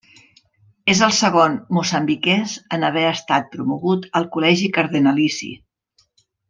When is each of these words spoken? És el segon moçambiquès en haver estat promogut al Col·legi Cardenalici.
És 0.93 1.01
el 1.07 1.13
segon 1.17 1.59
moçambiquès 1.79 2.57
en 2.79 2.89
haver 2.89 3.05
estat 3.13 3.55
promogut 3.57 4.11
al 4.21 4.29
Col·legi 4.37 4.75
Cardenalici. 4.81 5.55